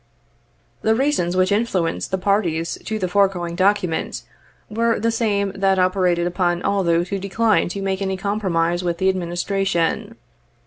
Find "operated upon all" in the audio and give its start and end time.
5.77-6.83